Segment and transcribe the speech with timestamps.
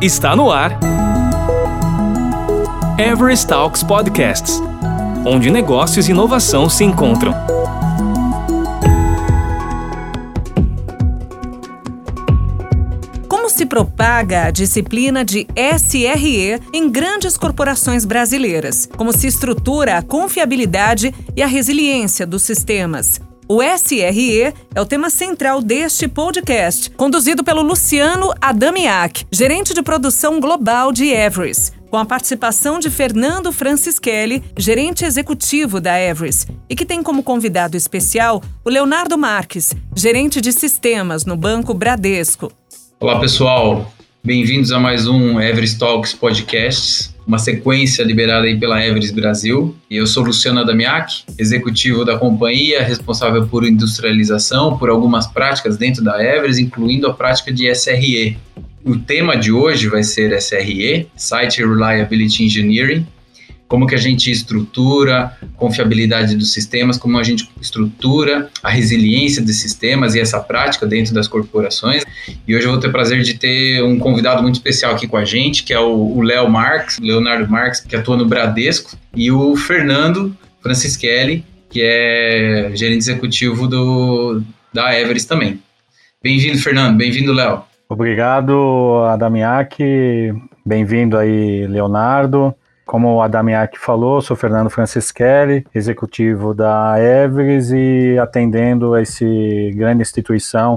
[0.00, 0.78] Está no ar.
[2.98, 4.60] Everest Talks Podcasts
[5.24, 7.34] onde negócios e inovação se encontram.
[13.28, 15.46] Como se propaga a disciplina de
[15.78, 18.88] SRE em grandes corporações brasileiras?
[18.96, 23.20] Como se estrutura a confiabilidade e a resiliência dos sistemas?
[23.52, 30.38] O SRE é o tema central deste podcast, conduzido pelo Luciano Adamiak, gerente de produção
[30.38, 36.86] global de Everest, com a participação de Fernando Francischelli, gerente executivo da Everest, e que
[36.86, 42.52] tem como convidado especial o Leonardo Marques, gerente de sistemas no Banco Bradesco.
[43.00, 43.92] Olá, pessoal.
[44.22, 49.76] Bem-vindos a mais um Everest Talks Podcasts uma sequência liberada aí pela Everest Brasil.
[49.88, 56.20] Eu sou Luciano Adamiak, executivo da companhia, responsável por industrialização, por algumas práticas dentro da
[56.20, 58.36] Everest, incluindo a prática de SRE.
[58.84, 63.06] O tema de hoje vai ser SRE, Site Reliability Engineering,
[63.70, 69.60] como que a gente estrutura confiabilidade dos sistemas, como a gente estrutura a resiliência dos
[69.60, 72.04] sistemas e essa prática dentro das corporações.
[72.48, 75.16] E hoje eu vou ter o prazer de ter um convidado muito especial aqui com
[75.16, 79.54] a gente, que é o Léo Marques, Leonardo Marques, que atua no Bradesco, e o
[79.54, 84.42] Fernando Francischelli, que é gerente executivo do,
[84.74, 85.62] da Everest também.
[86.20, 86.96] Bem-vindo, Fernando.
[86.96, 87.62] Bem-vindo, Léo.
[87.88, 89.80] Obrigado, Adamiak.
[90.66, 92.52] Bem-vindo aí, Leonardo.
[92.90, 99.24] Como o Adamiak falou, sou Fernando Francischelli, executivo da Everest e atendendo essa
[99.72, 100.76] grande instituição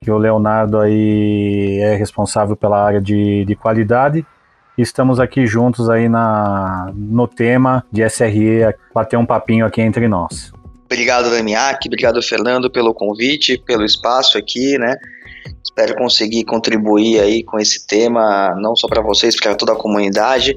[0.00, 4.24] que o Leonardo aí é responsável pela área de, de qualidade.
[4.78, 10.06] E estamos aqui juntos aí na, no tema de SRE, bater um papinho aqui entre
[10.06, 10.52] nós.
[10.84, 14.94] Obrigado, Damiak, obrigado, Fernando, pelo convite, pelo espaço aqui, né?
[15.64, 20.56] Espero conseguir contribuir aí com esse tema, não só para vocês, para toda a comunidade.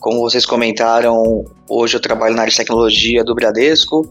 [0.00, 4.08] Como vocês comentaram, hoje eu trabalho na área de tecnologia do Bradesco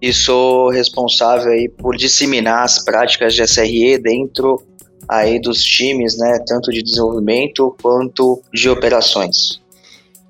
[0.00, 4.62] e sou responsável aí por disseminar as práticas de SRE dentro
[5.08, 9.60] aí dos times, né, tanto de desenvolvimento quanto de operações.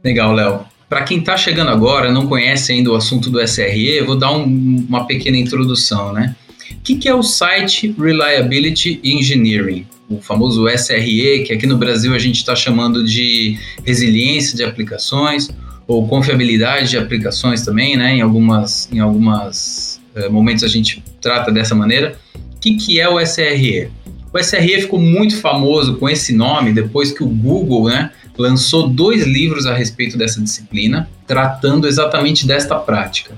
[0.03, 0.60] Legal, Léo.
[0.88, 4.87] Para quem está chegando agora, não conhece ainda o assunto do SRE, vou dar um,
[4.88, 6.37] uma pequena introdução, né?
[6.84, 9.87] Que, que é o Site Reliability Engineering?
[10.06, 15.49] O famoso SRE, que aqui no Brasil a gente está chamando de resiliência de aplicações
[15.87, 18.17] ou confiabilidade de aplicações também, né?
[18.17, 22.19] Em algumas, em algumas eh, momentos a gente trata dessa maneira.
[22.55, 23.89] O que, que é o SRE?
[24.31, 29.27] O SRE ficou muito famoso com esse nome depois que o Google, né, lançou dois
[29.27, 33.34] livros a respeito dessa disciplina, tratando exatamente desta prática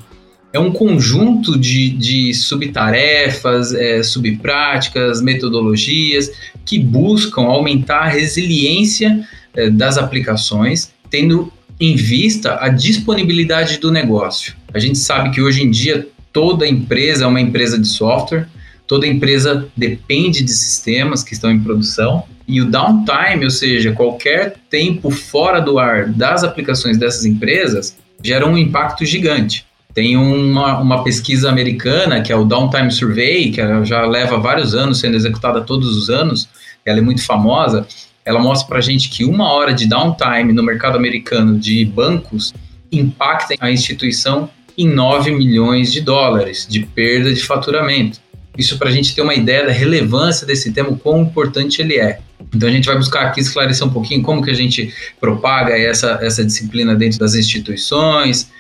[0.57, 6.31] é um conjunto de, de subtarefas, é, subpráticas, metodologias
[6.65, 14.55] que buscam aumentar a resiliência é, das aplicações, tendo em vista a disponibilidade do negócio.
[14.73, 18.49] A gente sabe que hoje em dia toda empresa é uma empresa de software,
[18.87, 24.57] toda empresa depende de sistemas que estão em produção e o downtime, ou seja, qualquer
[24.71, 29.66] tempo fora do ar das aplicações dessas empresas, gera um impacto gigante.
[29.97, 35.01] Tem uma, uma pesquisa americana, que é o Downtime Survey, que já leva vários anos
[35.01, 36.51] sendo executada todos os anos,
[36.85, 37.89] ela é muito famosa.
[38.23, 42.53] Ela mostra para gente que uma hora de downtime no mercado americano de bancos
[42.93, 48.21] impacta a instituição em 9 milhões de dólares de perda de faturamento.
[48.59, 51.95] Isso para a gente ter uma ideia da relevância desse tema, o quão importante ele
[51.99, 52.21] é.
[52.55, 56.19] Então a gente vai buscar aqui esclarecer um pouquinho como que a gente propaga essa,
[56.21, 58.51] essa disciplina dentro das instituições,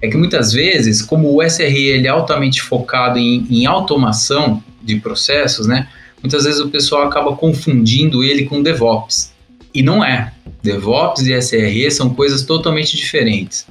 [0.00, 4.96] é que muitas vezes, como o SRE ele é altamente focado em, em automação de
[4.96, 5.88] processos, né?
[6.22, 9.32] Muitas vezes o pessoal acaba confundindo ele com DevOps.
[9.74, 10.32] E não é.
[10.62, 13.66] DevOps e SRE são coisas totalmente diferentes.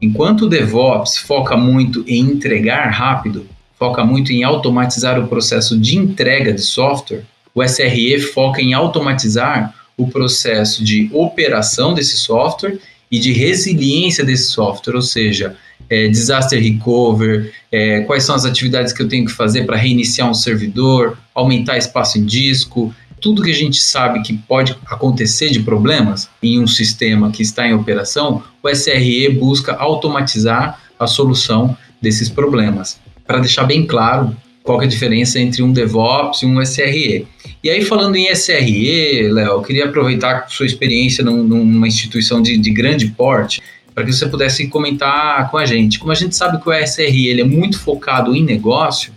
[0.00, 3.46] Enquanto o DevOps foca muito em entregar rápido,
[3.78, 9.74] foca muito em automatizar o processo de entrega de software, o SRE foca em automatizar
[9.96, 12.78] o processo de operação desse software
[13.10, 15.56] e de resiliência desse software, ou seja,
[15.92, 20.28] é, disaster recover, é, quais são as atividades que eu tenho que fazer para reiniciar
[20.30, 25.60] um servidor, aumentar espaço em disco, tudo que a gente sabe que pode acontecer de
[25.60, 32.30] problemas em um sistema que está em operação, o SRE busca automatizar a solução desses
[32.30, 32.98] problemas.
[33.26, 37.26] Para deixar bem claro qual é a diferença entre um DevOps e um SRE.
[37.62, 42.56] E aí, falando em SRE, Léo, eu queria aproveitar sua experiência num, numa instituição de,
[42.56, 43.60] de grande porte
[43.94, 45.98] para que você pudesse comentar com a gente.
[45.98, 49.12] Como a gente sabe que o SRE ele é muito focado em negócio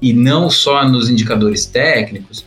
[0.00, 2.44] e não só nos indicadores técnicos,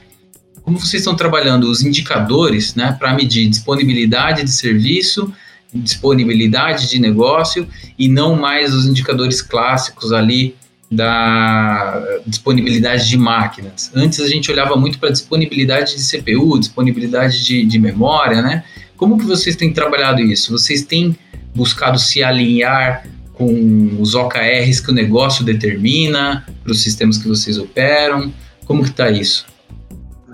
[0.63, 5.33] como vocês estão trabalhando os indicadores né, para medir disponibilidade de serviço,
[5.73, 7.67] disponibilidade de negócio
[7.97, 10.55] e não mais os indicadores clássicos ali
[10.91, 13.89] da disponibilidade de máquinas.
[13.95, 18.65] Antes a gente olhava muito para disponibilidade de CPU, disponibilidade de, de memória, né?
[18.97, 20.51] Como que vocês têm trabalhado isso?
[20.51, 21.17] Vocês têm
[21.53, 27.57] buscado se alinhar com os OKRs que o negócio determina, para os sistemas que vocês
[27.57, 28.31] operam?
[28.65, 29.45] Como que está isso?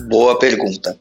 [0.10, 1.00] Boa pergunta.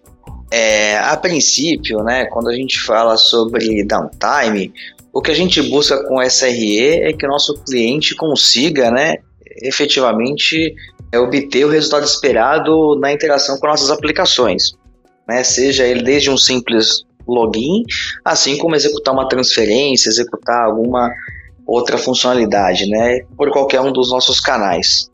[0.51, 4.73] É, a princípio, né, quando a gente fala sobre downtime,
[5.13, 9.17] o que a gente busca com SRE é que o nosso cliente consiga, né,
[9.63, 10.75] efetivamente
[11.11, 14.73] é, obter o resultado esperado na interação com nossas aplicações,
[15.27, 17.83] né, seja ele desde um simples login,
[18.25, 21.11] assim como executar uma transferência, executar alguma
[21.67, 25.11] outra funcionalidade, né, por qualquer um dos nossos canais.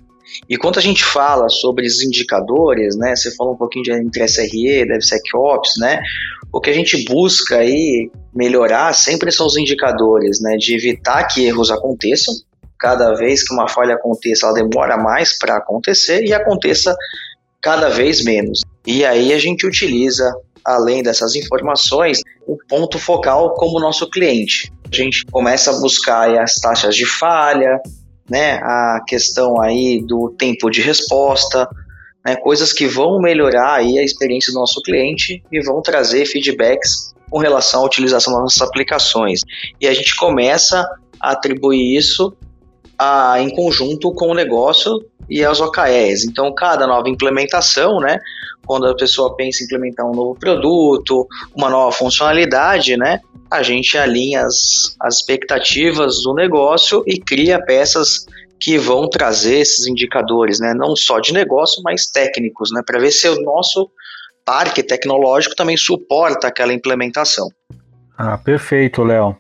[0.49, 4.26] E quando a gente fala sobre os indicadores, né, você falou um pouquinho de entre
[4.26, 6.00] SRE, DevSecOps, né,
[6.53, 11.44] o que a gente busca aí melhorar sempre são os indicadores, né, de evitar que
[11.47, 12.35] erros aconteçam.
[12.79, 16.94] Cada vez que uma falha aconteça, ela demora mais para acontecer e aconteça
[17.62, 18.61] cada vez menos.
[18.87, 24.73] E aí a gente utiliza, além dessas informações, o ponto focal como nosso cliente.
[24.91, 27.81] A gente começa a buscar as taxas de falha,
[28.29, 31.69] né, a questão aí do tempo de resposta,
[32.25, 37.12] né, coisas que vão melhorar aí a experiência do nosso cliente e vão trazer feedbacks
[37.31, 39.41] com relação à utilização das nossas aplicações.
[39.81, 40.87] E a gente começa
[41.19, 42.35] a atribuir isso
[42.99, 46.25] a, em conjunto com o negócio e as OKRs.
[46.25, 48.19] Então, cada nova implementação, né,
[48.67, 53.20] quando a pessoa pensa em implementar um novo produto, uma nova funcionalidade, né,
[53.50, 58.26] a gente alinha as, as expectativas do negócio e cria peças
[58.61, 63.11] que vão trazer esses indicadores, né, não só de negócio, mas técnicos, né, para ver
[63.11, 63.91] se o nosso
[64.44, 67.49] parque tecnológico também suporta aquela implementação.
[68.17, 69.37] Ah, perfeito, Léo.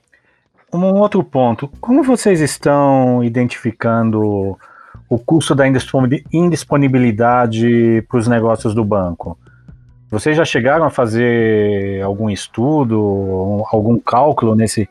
[0.72, 4.58] Um outro ponto, como vocês estão identificando
[5.08, 5.64] o custo da
[6.32, 9.38] indisponibilidade para os negócios do banco?
[10.10, 14.88] Vocês já chegaram a fazer algum estudo, algum cálculo nesse,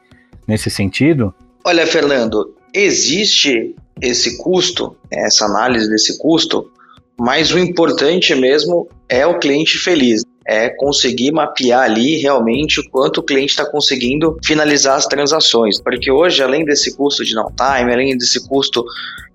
[0.47, 1.33] nesse sentido?
[1.63, 6.71] Olha, Fernando, existe esse custo, essa análise desse custo,
[7.19, 13.19] mas o importante mesmo é o cliente feliz é conseguir mapear ali realmente o quanto
[13.19, 15.81] o cliente está conseguindo finalizar as transações.
[15.81, 18.83] Porque hoje, além desse custo de downtime, além desse custo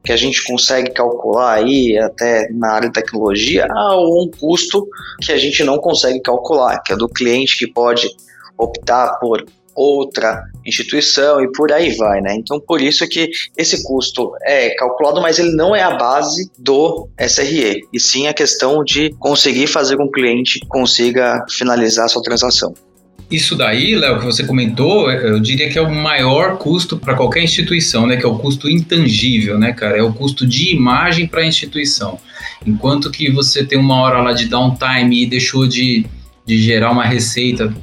[0.05, 4.87] que a gente consegue calcular aí até na área de tecnologia, há um custo
[5.23, 8.09] que a gente não consegue calcular, que é do cliente que pode
[8.59, 9.43] optar por
[9.77, 12.35] outra instituição e por aí vai, né?
[12.35, 17.09] Então, por isso que esse custo é calculado, mas ele não é a base do
[17.21, 22.09] SRE, e sim a questão de conseguir fazer com que o cliente consiga finalizar a
[22.09, 22.75] sua transação.
[23.29, 27.43] Isso daí, Léo, que você comentou, eu diria que é o maior custo para qualquer
[27.43, 28.17] instituição, né?
[28.17, 29.99] Que é o custo intangível, né, cara?
[29.99, 32.21] É o custo de imagem para a instituição.
[32.65, 36.07] Enquanto que você tem uma hora lá de downtime e deixou de,
[36.45, 37.75] de gerar uma receita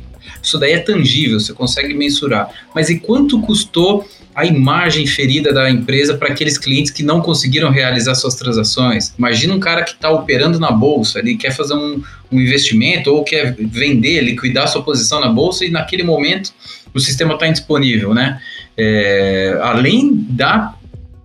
[0.43, 2.49] isso daí é tangível, você consegue mensurar.
[2.75, 7.71] Mas e quanto custou a imagem ferida da empresa para aqueles clientes que não conseguiram
[7.71, 9.13] realizar suas transações?
[9.17, 13.23] Imagina um cara que está operando na bolsa, ele quer fazer um, um investimento ou
[13.23, 16.51] quer vender, liquidar sua posição na bolsa e naquele momento
[16.93, 18.39] o sistema está indisponível, né?
[18.77, 20.75] É, além da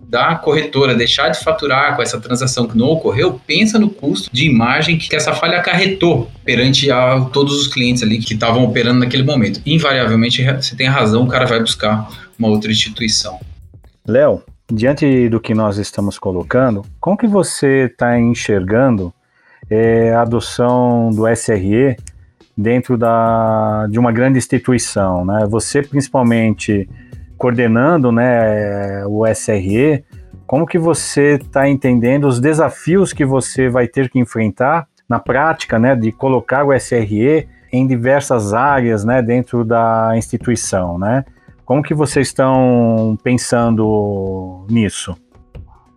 [0.09, 4.43] da corretora deixar de faturar com essa transação que não ocorreu, pensa no custo de
[4.49, 9.21] imagem que essa falha acarretou perante a todos os clientes ali que estavam operando naquele
[9.21, 9.61] momento.
[9.63, 13.39] Invariavelmente, você tem razão, o cara vai buscar uma outra instituição.
[14.07, 19.13] Léo, diante do que nós estamos colocando, como que você está enxergando
[19.69, 21.95] é, a adoção do SRE
[22.57, 25.23] dentro da, de uma grande instituição?
[25.23, 25.45] Né?
[25.47, 26.89] Você, principalmente
[27.39, 30.03] coordenando né, o SRE,
[30.45, 35.79] como que você está entendendo os desafios que você vai ter que enfrentar na prática,
[35.79, 41.23] né, de colocar o SRE em diversas áreas, né, dentro da instituição, né?
[41.65, 45.15] Como que vocês estão pensando nisso?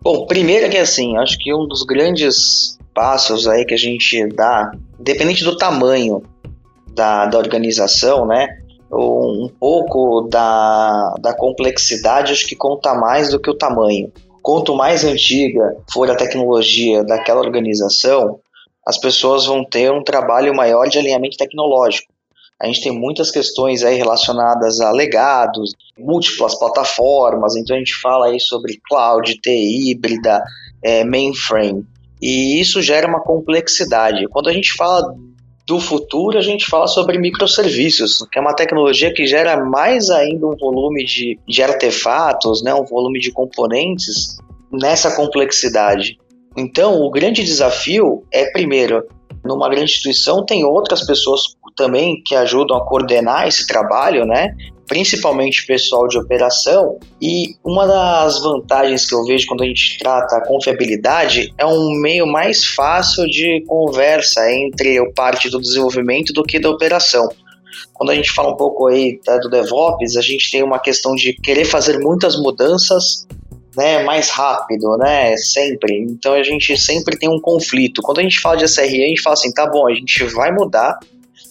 [0.01, 4.71] Bom, primeiro que assim, acho que um dos grandes passos aí que a gente dá,
[4.99, 6.21] independente do tamanho
[6.93, 8.59] da, da organização, né,
[8.95, 14.11] um pouco da, da complexidade, acho que conta mais do que o tamanho.
[14.41, 18.39] Quanto mais antiga for a tecnologia daquela organização,
[18.85, 22.11] as pessoas vão ter um trabalho maior de alinhamento tecnológico.
[22.61, 28.27] A gente tem muitas questões aí relacionadas a legados, múltiplas plataformas, então a gente fala
[28.27, 30.43] aí sobre cloud, TI híbrida,
[30.83, 31.85] é, mainframe,
[32.21, 34.27] e isso gera uma complexidade.
[34.29, 35.13] Quando a gente fala
[35.65, 40.47] do futuro, a gente fala sobre microserviços, que é uma tecnologia que gera mais ainda
[40.47, 44.37] um volume de, de artefatos, né, um volume de componentes
[44.71, 46.17] nessa complexidade.
[46.57, 49.03] Então, o grande desafio é, primeiro,
[49.43, 54.55] numa grande instituição tem outras pessoas também que ajudam a coordenar esse trabalho, né?
[54.93, 56.99] Principalmente pessoal de operação.
[57.19, 61.99] E uma das vantagens que eu vejo quando a gente trata a confiabilidade é um
[61.99, 67.27] meio mais fácil de conversa entre o parte do desenvolvimento do que da operação.
[67.91, 71.15] Quando a gente fala um pouco aí tá, do DevOps, a gente tem uma questão
[71.15, 73.25] de querer fazer muitas mudanças
[73.75, 76.05] né, mais rápido, né, sempre.
[76.07, 77.99] Então a gente sempre tem um conflito.
[78.03, 80.51] Quando a gente fala de SRE, a gente fala assim, tá bom, a gente vai
[80.51, 80.99] mudar,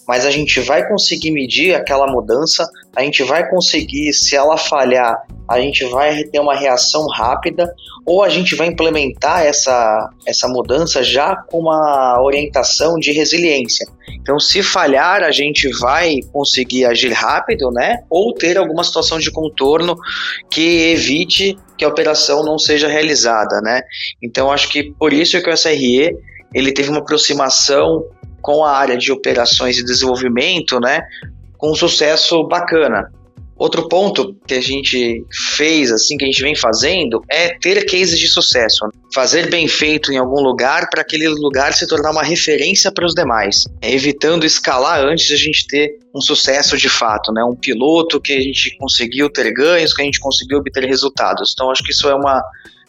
[0.06, 5.23] mas a gente vai conseguir medir aquela mudança, a gente vai conseguir, se ela falhar,
[5.49, 7.73] a gente vai ter uma reação rápida,
[8.04, 13.87] ou a gente vai implementar essa, essa mudança já com uma orientação de resiliência.
[14.21, 17.99] Então, se falhar, a gente vai conseguir agir rápido, né?
[18.11, 19.97] Ou ter alguma situação de contorno
[20.50, 23.82] que evite que a operação não seja realizada, né?
[24.23, 26.16] Então, acho que por isso que o SRE
[26.54, 28.04] ele teve uma aproximação
[28.42, 31.02] com a área de operações e desenvolvimento, né,
[31.56, 33.08] com um sucesso bacana.
[33.62, 35.25] Outro ponto que a gente
[35.56, 38.88] fez, assim, que a gente vem fazendo, é ter cases de sucesso.
[39.14, 43.14] Fazer bem feito em algum lugar para aquele lugar se tornar uma referência para os
[43.14, 43.62] demais.
[43.80, 47.44] Evitando escalar antes de a gente ter um sucesso de fato, né?
[47.44, 51.52] Um piloto que a gente conseguiu ter ganhos, que a gente conseguiu obter resultados.
[51.52, 52.42] Então, acho que isso é uma,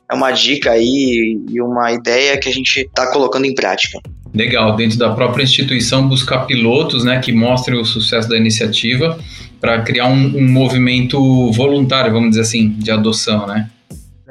[0.10, 4.00] é uma dica aí e uma ideia que a gente está colocando em prática.
[4.34, 9.20] Legal, dentro da própria instituição buscar pilotos né, que mostrem o sucesso da iniciativa
[9.62, 13.70] para criar um, um, movimento voluntário, vamos dizer assim, de adoção, né?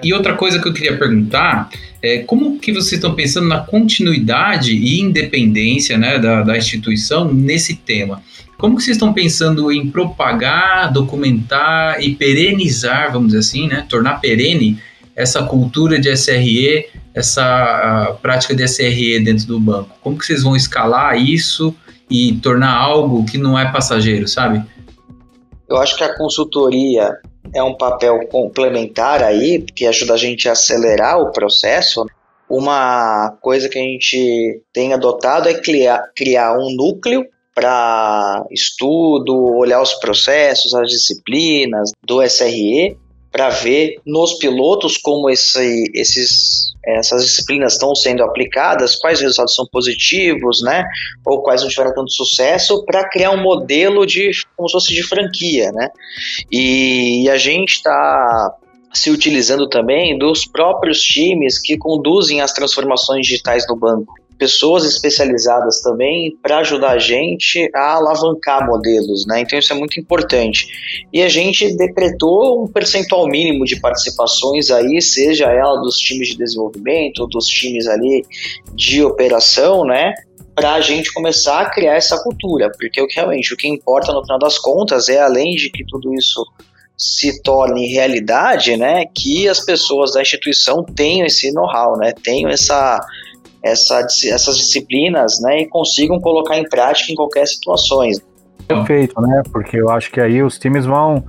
[0.03, 1.71] E outra coisa que eu queria perguntar
[2.03, 7.77] é como que vocês estão pensando na continuidade e independência né, da, da instituição nesse
[7.77, 8.21] tema?
[8.59, 14.21] Como que vocês estão pensando em propagar, documentar e perenizar, vamos dizer assim, né, tornar
[14.21, 14.79] perene
[15.15, 19.91] essa cultura de SRE, essa prática de SRE dentro do banco?
[20.01, 21.75] Como que vocês vão escalar isso
[22.11, 24.63] e tornar algo que não é passageiro, sabe?
[25.69, 27.17] Eu acho que a consultoria
[27.55, 32.05] é um papel complementar aí, que ajuda a gente a acelerar o processo.
[32.49, 39.81] Uma coisa que a gente tem adotado é criar, criar um núcleo para estudo, olhar
[39.81, 42.97] os processos, as disciplinas do SRE
[43.33, 49.67] para ver nos pilotos como esse, esses, essas disciplinas estão sendo aplicadas, quais resultados são
[49.73, 50.85] positivos, né?
[51.25, 55.03] Ou quais não tiveram tanto sucesso, para criar um modelo de como se fosse de
[55.03, 55.89] franquia, né?
[56.51, 58.55] E, e a gente está
[58.93, 65.81] se utilizando também dos próprios times que conduzem as transformações digitais no banco pessoas especializadas
[65.83, 69.43] também para ajudar a gente a alavancar modelos, né?
[69.43, 70.67] Então isso é muito importante.
[71.13, 76.39] E a gente decretou um percentual mínimo de participações aí, seja ela dos times de
[76.39, 78.25] desenvolvimento, dos times ali
[78.75, 80.13] de operação, né?
[80.57, 84.13] Para a gente começar a criar essa cultura, porque o que realmente o que importa
[84.13, 86.45] no final das contas é além de que tudo isso
[86.99, 93.01] se torne realidade, né, que as pessoas da instituição tenham esse know-how, né, tenham essa
[93.63, 98.01] essa, essas disciplinas né, e consigam colocar em prática em qualquer situação.
[98.67, 99.43] Perfeito, né?
[99.53, 101.25] Porque eu acho que aí os times vão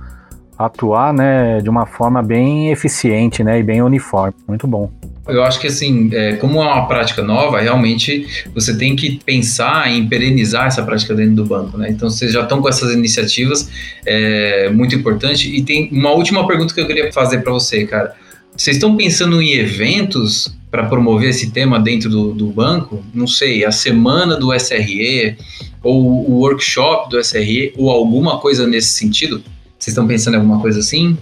[0.58, 4.34] atuar né, de uma forma bem eficiente né, e bem uniforme.
[4.46, 4.90] Muito bom.
[5.26, 9.90] Eu acho que assim, é, como é uma prática nova, realmente você tem que pensar
[9.90, 11.88] em perenizar essa prática dentro do banco, né?
[11.88, 13.70] Então vocês já estão com essas iniciativas,
[14.04, 15.48] é muito importante.
[15.48, 18.14] E tem uma última pergunta que eu queria fazer para você, cara.
[18.56, 23.02] Vocês estão pensando em eventos para promover esse tema dentro do, do, banco?
[23.12, 25.36] Não sei, a semana do SRE,
[25.82, 29.42] ou o workshop do SRE, ou alguma coisa nesse sentido?
[29.78, 31.18] Vocês estão pensando em alguma coisa assim?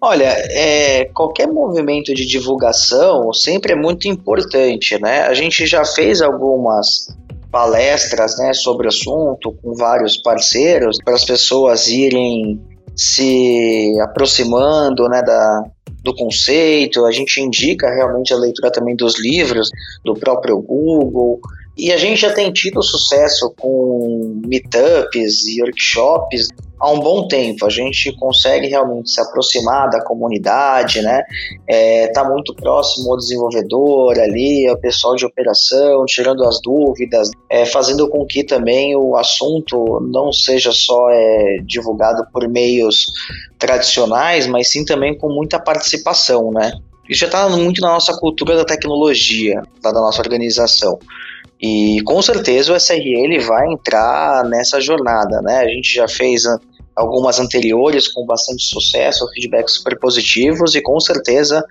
[0.00, 5.22] Olha, é, qualquer movimento de divulgação sempre é muito importante, né?
[5.22, 7.16] A gente já fez algumas
[7.50, 12.60] palestras né, sobre o assunto com vários parceiros para as pessoas irem
[12.96, 15.64] se aproximando né, da,
[16.04, 19.70] do conceito, a gente indica realmente a leitura também dos livros
[20.04, 21.40] do próprio Google.
[21.76, 26.48] E a gente já tem tido sucesso com meetups e workshops
[26.78, 27.64] há um bom tempo.
[27.64, 31.22] A gente consegue realmente se aproximar da comunidade, né?
[31.66, 37.64] É, tá muito próximo ao desenvolvedor ali, ao pessoal de operação, tirando as dúvidas, é,
[37.64, 43.06] fazendo com que também o assunto não seja só é, divulgado por meios
[43.58, 46.72] tradicionais, mas sim também com muita participação, né?
[47.12, 50.98] Isso já está muito na nossa cultura da tecnologia, da nossa organização.
[51.60, 55.58] E com certeza o SRE ele vai entrar nessa jornada, né?
[55.58, 56.44] A gente já fez
[56.96, 61.62] algumas anteriores com bastante sucesso, feedbacks super positivos e com certeza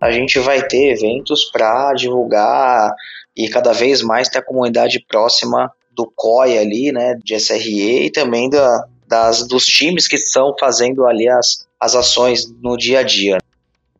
[0.00, 2.92] a gente vai ter eventos para divulgar
[3.36, 8.10] e cada vez mais ter a comunidade próxima do COI ali, né, de SRE e
[8.10, 13.02] também da, das, dos times que estão fazendo ali as, as ações no dia a
[13.04, 13.38] dia.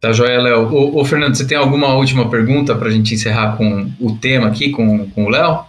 [0.01, 0.73] Tá joia, Léo.
[0.73, 4.47] Ô, ô, Fernando, você tem alguma última pergunta para a gente encerrar com o tema
[4.47, 5.65] aqui, com, com o Léo?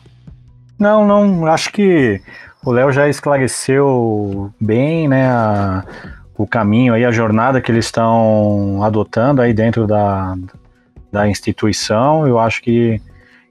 [0.77, 2.21] Não, não, acho que
[2.63, 5.83] o Léo já esclareceu bem, né, a,
[6.37, 10.35] o caminho aí, a jornada que eles estão adotando aí dentro da,
[11.11, 12.27] da instituição.
[12.27, 13.01] Eu acho que,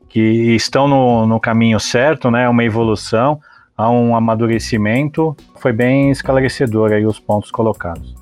[0.08, 3.40] que estão no, no caminho certo, né, uma evolução,
[3.76, 5.36] há um amadurecimento.
[5.56, 8.17] Foi bem esclarecedor aí os pontos colocados.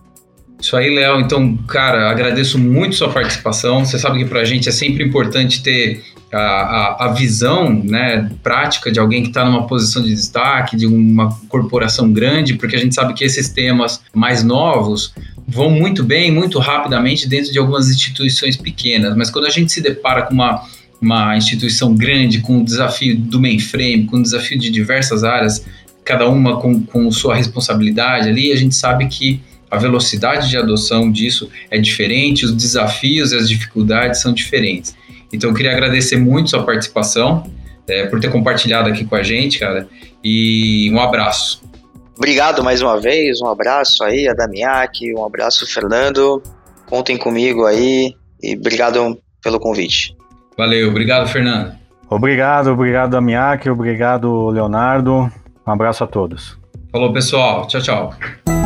[0.60, 1.20] Isso aí, Léo.
[1.20, 3.84] Então, cara, agradeço muito sua participação.
[3.84, 8.30] Você sabe que para a gente é sempre importante ter a, a, a visão né,
[8.42, 12.78] prática de alguém que está numa posição de destaque, de uma corporação grande, porque a
[12.78, 15.12] gente sabe que esses temas mais novos
[15.46, 19.16] vão muito bem, muito rapidamente dentro de algumas instituições pequenas.
[19.16, 20.62] Mas quando a gente se depara com uma,
[21.00, 25.64] uma instituição grande, com o desafio do mainframe, com o desafio de diversas áreas,
[26.04, 31.10] cada uma com, com sua responsabilidade ali, a gente sabe que a velocidade de adoção
[31.10, 34.96] disso é diferente, os desafios e as dificuldades são diferentes.
[35.32, 37.50] Então, eu queria agradecer muito sua participação,
[37.88, 39.88] é, por ter compartilhado aqui com a gente, cara,
[40.22, 41.62] e um abraço.
[42.16, 46.42] Obrigado mais uma vez, um abraço aí a Damiak, um abraço Fernando,
[46.86, 50.16] contem comigo aí e obrigado pelo convite.
[50.56, 51.74] Valeu, obrigado Fernando.
[52.08, 55.30] Obrigado, obrigado Damiak, obrigado Leonardo,
[55.66, 56.56] um abraço a todos.
[56.90, 58.65] Falou pessoal, tchau, tchau.